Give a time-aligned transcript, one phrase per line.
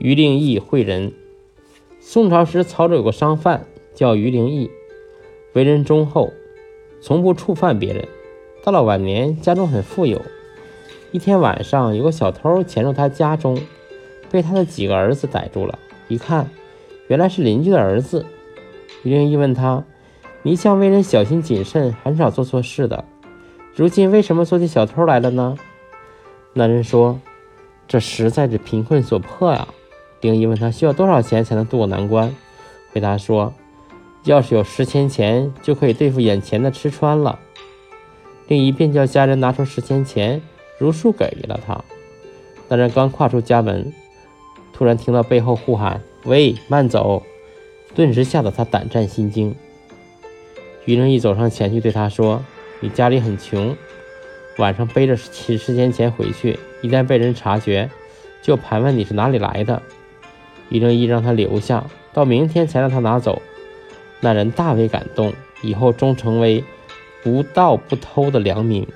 [0.00, 1.12] 于令义会人。
[1.98, 4.70] 宋朝时，曹州有个商贩叫于令义，
[5.54, 6.32] 为人忠厚，
[7.00, 8.06] 从不触犯别人。
[8.62, 10.22] 到了晚年，家中很富有。
[11.10, 13.58] 一天晚上，有个小偷潜入他家中，
[14.30, 15.78] 被他的几个儿子逮住了。
[16.06, 16.48] 一看，
[17.08, 18.24] 原来是邻居的儿子。
[19.02, 19.84] 于令义问他
[20.42, 23.04] ：“你一向为人小心谨慎，很少做错事的，
[23.74, 25.56] 如今为什么做起小偷来了呢？”
[26.54, 27.20] 那人说。
[27.90, 29.66] 这实在是贫困所迫呀。
[30.20, 32.34] 丁一问他需要多少钱才能渡过难关，
[32.92, 33.54] 回答说
[34.24, 37.38] ：“要是有十钱钱，就可以对付眼前的吃穿了。”
[38.48, 40.40] 另一便叫家人拿出十钱钱，
[40.78, 41.84] 如数给了他。
[42.68, 43.92] 那人刚跨出家门，
[44.72, 47.22] 突然听到背后呼喊：“喂，慢走！”
[47.94, 49.54] 顿时吓得他胆战心惊。
[50.84, 52.42] 于正义走上前去对他说
[52.80, 53.76] ：“你家里很穷。”
[54.58, 57.88] 晚上背着十十钱钱回去，一旦被人察觉，
[58.42, 59.80] 就盘问你是哪里来的。
[60.68, 63.40] 于正一让他留下，到明天才让他拿走。
[64.20, 66.64] 那人大为感动，以后终成为
[67.22, 68.86] 不盗不偷的良民。